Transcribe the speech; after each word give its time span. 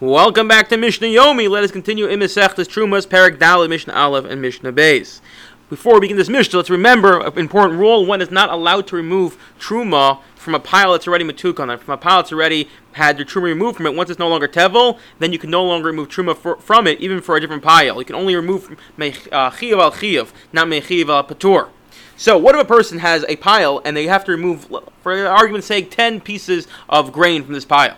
Welcome 0.00 0.48
back 0.48 0.68
to 0.70 0.76
Mishnah 0.76 1.06
Yomi. 1.06 1.48
Let 1.48 1.62
us 1.62 1.70
continue 1.70 2.06
in 2.06 2.18
Masechtas 2.18 2.66
Terumos, 2.66 3.06
Perek 3.06 3.68
Mishnah 3.68 3.94
Aleph, 3.94 4.24
and 4.24 4.42
Mishnah 4.42 4.72
Beis. 4.72 5.20
Before 5.70 5.94
we 5.94 6.00
begin 6.00 6.16
this 6.16 6.28
Mishnah, 6.28 6.56
let's 6.56 6.68
remember 6.68 7.20
an 7.20 7.38
important 7.38 7.78
rule: 7.78 8.04
one 8.04 8.20
is 8.20 8.28
not 8.28 8.50
allowed 8.50 8.88
to 8.88 8.96
remove 8.96 9.38
truma 9.60 10.18
from 10.34 10.56
a 10.56 10.58
pile 10.58 10.90
that's 10.90 11.06
already 11.06 11.24
matukon, 11.24 11.78
from 11.78 11.94
a 11.94 11.96
pile 11.96 12.16
that's 12.16 12.32
already 12.32 12.68
had 12.94 13.18
your 13.18 13.24
truma 13.24 13.44
removed 13.44 13.76
from 13.76 13.86
it. 13.86 13.94
Once 13.94 14.10
it's 14.10 14.18
no 14.18 14.28
longer 14.28 14.48
tevel, 14.48 14.98
then 15.20 15.32
you 15.32 15.38
can 15.38 15.48
no 15.48 15.62
longer 15.62 15.86
remove 15.86 16.08
truma 16.08 16.36
for, 16.36 16.56
from 16.56 16.88
it, 16.88 16.98
even 16.98 17.20
for 17.20 17.36
a 17.36 17.40
different 17.40 17.62
pile. 17.62 17.96
You 18.00 18.04
can 18.04 18.16
only 18.16 18.34
remove 18.34 18.64
from 18.64 18.74
uh, 18.74 19.50
chiyav 19.52 19.80
al 19.80 19.92
chiyav, 19.92 20.32
not 20.52 20.66
mechiyav 20.66 21.08
al 21.08 21.22
patur. 21.22 21.68
So, 22.16 22.36
what 22.36 22.56
if 22.56 22.60
a 22.60 22.64
person 22.64 22.98
has 22.98 23.24
a 23.28 23.36
pile 23.36 23.80
and 23.84 23.96
they 23.96 24.08
have 24.08 24.24
to 24.24 24.32
remove, 24.32 24.66
for 25.04 25.26
argument's 25.28 25.68
sake, 25.68 25.92
ten 25.92 26.20
pieces 26.20 26.66
of 26.88 27.12
grain 27.12 27.44
from 27.44 27.54
this 27.54 27.64
pile? 27.64 27.96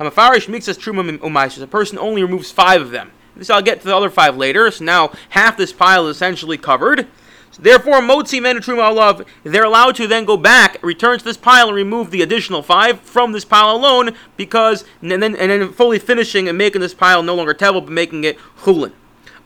Hamafarish 0.00 0.48
miktzas 0.48 0.78
truma 0.78 1.18
umaisus. 1.18 1.62
A 1.62 1.66
person 1.66 1.98
only 1.98 2.22
removes 2.22 2.50
five 2.50 2.80
of 2.80 2.90
them. 2.90 3.12
This 3.36 3.50
I'll 3.50 3.60
get 3.60 3.80
to 3.80 3.86
the 3.86 3.94
other 3.94 4.08
five 4.08 4.34
later. 4.34 4.70
So 4.70 4.82
now 4.84 5.12
half 5.30 5.58
this 5.58 5.74
pile 5.74 6.06
is 6.06 6.16
essentially 6.16 6.56
covered. 6.56 7.06
So 7.50 7.62
therefore, 7.62 8.00
motzi 8.00 8.40
men 8.40 8.56
truma 8.58 9.26
they're 9.44 9.64
allowed 9.64 9.96
to 9.96 10.06
then 10.06 10.24
go 10.24 10.38
back, 10.38 10.82
return 10.82 11.18
to 11.18 11.24
this 11.24 11.36
pile, 11.36 11.68
and 11.68 11.76
remove 11.76 12.10
the 12.10 12.22
additional 12.22 12.62
five 12.62 13.00
from 13.00 13.32
this 13.32 13.44
pile 13.44 13.76
alone, 13.76 14.16
because 14.38 14.84
and 15.02 15.10
then 15.10 15.22
and 15.22 15.50
then 15.50 15.72
fully 15.72 15.98
finishing 15.98 16.48
and 16.48 16.56
making 16.56 16.80
this 16.80 16.94
pile 16.94 17.22
no 17.22 17.34
longer 17.34 17.52
tevel, 17.52 17.84
but 17.84 17.90
making 17.90 18.24
it 18.24 18.38
chulin. 18.62 18.92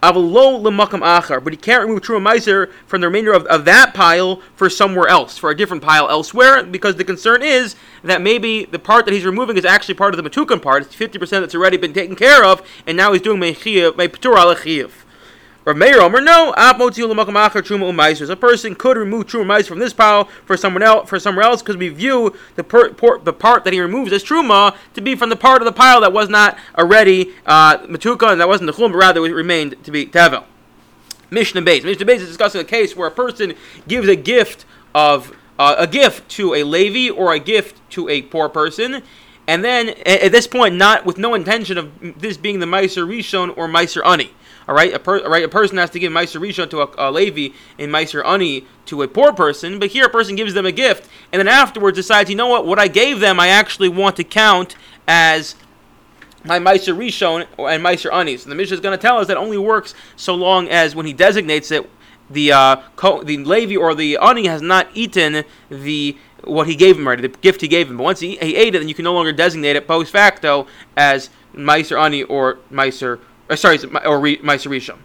Avalo 0.04 0.60
lemakam 0.60 1.00
achar, 1.00 1.42
but 1.42 1.52
he 1.52 1.56
can't 1.56 1.82
remove 1.82 2.02
truma 2.02 2.34
meiser 2.34 2.70
from 2.86 3.00
the 3.00 3.06
remainder 3.06 3.32
of, 3.32 3.46
of 3.46 3.64
that 3.64 3.94
pile 3.94 4.42
for 4.54 4.68
somewhere 4.68 5.08
else, 5.08 5.38
for 5.38 5.50
a 5.50 5.56
different 5.56 5.82
pile 5.82 6.10
elsewhere, 6.10 6.62
because 6.62 6.96
the 6.96 7.04
concern 7.04 7.42
is 7.42 7.74
that 8.02 8.20
maybe 8.20 8.66
the 8.66 8.78
part 8.78 9.06
that 9.06 9.14
he's 9.14 9.24
removing 9.24 9.56
is 9.56 9.64
actually 9.64 9.94
part 9.94 10.12
of 10.12 10.22
the 10.22 10.28
matukan 10.28 10.60
part. 10.60 10.82
It's 10.82 10.94
50% 10.94 11.30
that's 11.30 11.54
already 11.54 11.78
been 11.78 11.94
taken 11.94 12.16
care 12.16 12.44
of, 12.44 12.60
and 12.86 12.98
now 12.98 13.14
he's 13.14 13.22
doing 13.22 13.40
mechiyav, 13.40 13.92
mepatur 13.92 14.36
alachiyav. 14.36 15.03
Rav 15.64 15.78
Meir 15.78 16.02
Omer, 16.02 16.20
no, 16.20 16.52
a 16.56 16.74
person 18.36 18.74
could 18.74 18.96
remove 18.98 19.26
truma 19.26 19.46
mice 19.46 19.66
from 19.66 19.78
this 19.78 19.94
pile 19.94 20.24
for 20.44 20.58
someone 20.58 20.82
else 20.82 21.08
for 21.08 21.18
somewhere 21.18 21.44
else 21.44 21.62
because 21.62 21.78
we 21.78 21.88
view 21.88 22.34
the 22.56 22.62
per, 22.62 22.92
por, 22.92 23.18
the 23.18 23.32
part 23.32 23.64
that 23.64 23.72
he 23.72 23.80
removes 23.80 24.12
as 24.12 24.22
truma 24.22 24.76
to 24.92 25.00
be 25.00 25.14
from 25.14 25.30
the 25.30 25.36
part 25.36 25.62
of 25.62 25.66
the 25.66 25.72
pile 25.72 26.02
that 26.02 26.12
was 26.12 26.28
not 26.28 26.58
already 26.76 27.32
uh, 27.46 27.78
matuka 27.78 28.30
and 28.30 28.40
that 28.42 28.48
wasn't 28.48 28.66
the 28.66 28.74
chum, 28.74 28.92
but 28.92 28.98
rather 28.98 29.24
it 29.24 29.32
remained 29.32 29.82
to 29.84 29.90
be 29.90 30.04
tevel. 30.04 30.44
Mishnah 31.30 31.62
Beis. 31.62 31.82
Mishnah 31.82 32.04
Beis 32.04 32.16
is 32.16 32.28
discussing 32.28 32.60
a 32.60 32.64
case 32.64 32.94
where 32.94 33.08
a 33.08 33.10
person 33.10 33.54
gives 33.88 34.06
a 34.06 34.16
gift 34.16 34.66
of 34.94 35.34
uh, 35.58 35.76
a 35.78 35.86
gift 35.86 36.28
to 36.28 36.54
a 36.54 36.62
Levi 36.62 37.10
or 37.10 37.32
a 37.32 37.38
gift 37.38 37.80
to 37.90 38.08
a 38.10 38.20
poor 38.20 38.50
person, 38.50 39.02
and 39.46 39.64
then 39.64 39.90
at 40.04 40.30
this 40.30 40.46
point, 40.46 40.74
not 40.74 41.06
with 41.06 41.16
no 41.16 41.32
intention 41.32 41.78
of 41.78 41.90
this 42.20 42.36
being 42.36 42.58
the 42.58 42.66
Meiser 42.66 43.06
Rishon 43.06 43.56
or 43.56 43.66
Meiser 43.66 44.04
Ani. 44.04 44.32
All 44.66 44.74
right, 44.74 44.94
a 44.94 44.98
per, 44.98 45.28
right, 45.28 45.44
a 45.44 45.48
person 45.48 45.76
has 45.76 45.90
to 45.90 45.98
give 45.98 46.12
Meiser 46.12 46.40
Rishon 46.40 46.70
to 46.70 46.80
a, 46.82 47.10
a 47.10 47.10
Levi 47.10 47.54
and 47.78 47.92
Meiser 47.92 48.24
Ani 48.24 48.66
to 48.86 49.02
a 49.02 49.08
poor 49.08 49.32
person, 49.32 49.78
but 49.78 49.90
here 49.90 50.06
a 50.06 50.10
person 50.10 50.36
gives 50.36 50.54
them 50.54 50.64
a 50.64 50.72
gift, 50.72 51.08
and 51.32 51.40
then 51.40 51.48
afterwards 51.48 51.96
decides, 51.96 52.30
you 52.30 52.36
know 52.36 52.48
what, 52.48 52.66
what 52.66 52.78
I 52.78 52.88
gave 52.88 53.20
them, 53.20 53.38
I 53.38 53.48
actually 53.48 53.88
want 53.88 54.16
to 54.16 54.24
count 54.24 54.76
as 55.06 55.54
my 56.44 56.58
Meiser 56.58 56.96
Rishon 56.96 57.46
and 57.58 57.84
Meiser 57.84 58.12
Ani. 58.12 58.36
So 58.36 58.48
the 58.48 58.54
Mishnah 58.54 58.74
is 58.74 58.80
going 58.80 58.96
to 58.96 59.00
tell 59.00 59.18
us 59.18 59.26
that 59.28 59.36
only 59.36 59.58
works 59.58 59.94
so 60.16 60.34
long 60.34 60.68
as 60.68 60.94
when 60.94 61.06
he 61.06 61.12
designates 61.12 61.70
it, 61.70 61.88
the 62.30 62.52
uh, 62.52 62.76
co- 62.96 63.22
the 63.22 63.36
Levi 63.38 63.76
or 63.76 63.94
the 63.94 64.16
Ani 64.16 64.46
has 64.46 64.62
not 64.62 64.88
eaten 64.94 65.44
the 65.68 66.16
what 66.42 66.66
he 66.66 66.76
gave 66.76 66.98
him 66.98 67.06
already, 67.06 67.22
the 67.22 67.28
gift 67.38 67.60
he 67.60 67.68
gave 67.68 67.90
him. 67.90 67.96
But 67.96 68.04
once 68.04 68.20
he, 68.20 68.36
he 68.36 68.56
ate 68.56 68.74
it, 68.74 68.78
then 68.78 68.88
you 68.88 68.94
can 68.94 69.04
no 69.04 69.14
longer 69.14 69.32
designate 69.32 69.76
it 69.76 69.86
post 69.86 70.12
facto 70.12 70.66
as 70.96 71.30
Meiser 71.54 71.98
Ani 71.98 72.22
or 72.22 72.58
Meiser 72.70 73.20
Uh, 73.48 73.52
or 73.52 73.56
sorry, 73.56 73.76
or 73.76 74.20
Meiser 74.20 74.68
Rishon. 74.68 74.98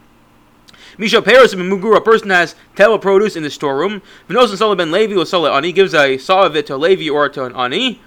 Misha 0.98 1.22
Peros 1.22 1.54
Mugur, 1.56 1.96
a 1.96 2.02
person 2.02 2.30
has 2.30 2.56
tevel 2.76 3.02
produce 3.02 3.36
in 3.36 3.44
the 3.44 3.50
storeroom. 3.50 4.02
Vinosan 4.28 4.58
Salah 4.58 4.76
ben 4.76 4.92
Levi 4.92 5.16
or 5.16 5.26
Salah 5.26 5.54
Ani 5.54 5.72
gives 5.72 5.94
a 5.94 6.18
saw 6.18 6.46
of 6.46 6.56
it 6.56 6.68
to 6.68 6.76
a 6.76 6.78
Levi 6.78 7.10
or 7.10 7.30
to 7.30 7.46
an 7.46 7.56
Ani. 7.56 8.02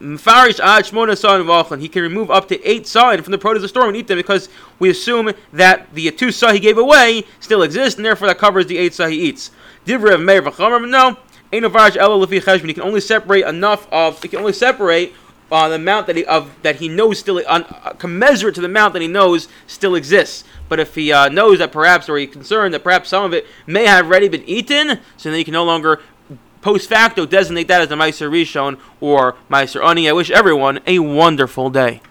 Mfarish 0.00 0.60
ad 0.60 0.84
shmona 0.84 1.16
sa'in 1.16 1.44
v'achlan. 1.44 1.80
He 1.80 1.88
can 1.88 2.02
remove 2.02 2.30
up 2.30 2.48
to 2.48 2.62
eight 2.68 2.86
sa'in 2.86 3.22
from 3.22 3.32
the 3.32 3.38
produce 3.38 3.58
of 3.58 3.62
the 3.62 3.68
store 3.68 3.88
and 3.88 3.96
eat 3.96 4.06
them 4.06 4.18
because 4.18 4.48
we 4.78 4.90
assume 4.90 5.32
that 5.52 5.92
the 5.94 6.10
two 6.10 6.30
sa 6.30 6.52
he 6.52 6.60
gave 6.60 6.78
away 6.78 7.24
still 7.40 7.62
exist 7.62 7.96
and 7.96 8.04
therefore 8.04 8.28
that 8.28 8.38
covers 8.38 8.66
the 8.66 8.78
eight 8.78 8.94
sa 8.94 9.06
he 9.06 9.16
eats. 9.16 9.50
Divra 9.86 10.14
of 10.14 10.20
meir 10.20 10.42
v'chamer. 10.42 10.88
No, 10.88 11.16
ain't 11.52 11.62
no 11.62 11.70
farish 11.70 11.94
lefi 11.94 12.42
cheshbon. 12.42 12.66
He 12.66 12.74
can 12.74 12.84
only 12.84 13.00
separate 13.00 13.46
enough 13.46 13.88
of. 13.90 14.22
He 14.22 14.28
can 14.28 14.38
only 14.38 14.52
separate 14.52 15.14
uh, 15.50 15.68
the 15.68 15.76
amount 15.76 16.06
that 16.06 16.16
he 16.16 16.24
of 16.26 16.54
that 16.62 16.76
he 16.76 16.88
knows 16.88 17.18
still 17.18 17.42
uh, 17.46 17.62
commensurate 17.94 18.54
to 18.56 18.60
the 18.60 18.66
amount 18.66 18.92
that 18.92 19.02
he 19.02 19.08
knows 19.08 19.48
still 19.66 19.94
exists. 19.94 20.44
But 20.68 20.80
if 20.80 20.94
he 20.94 21.12
uh, 21.12 21.28
knows 21.28 21.58
that 21.58 21.72
perhaps, 21.72 22.08
or 22.08 22.18
he's 22.18 22.30
concerned 22.30 22.74
that 22.74 22.84
perhaps 22.84 23.08
some 23.08 23.24
of 23.24 23.32
it 23.32 23.46
may 23.66 23.86
have 23.86 24.06
already 24.06 24.28
been 24.28 24.44
eaten, 24.44 25.00
so 25.16 25.30
then 25.30 25.38
he 25.38 25.44
can 25.44 25.54
no 25.54 25.64
longer 25.64 26.00
post 26.60 26.88
facto 26.88 27.24
designate 27.24 27.68
that 27.68 27.80
as 27.80 27.90
a 27.90 27.94
Meiser 27.94 28.30
Rishon 28.30 28.78
or 29.00 29.36
Meiser 29.48 29.84
Ani. 29.84 30.08
I 30.08 30.12
wish 30.12 30.30
everyone 30.30 30.80
a 30.86 30.98
wonderful 30.98 31.70
day. 31.70 32.02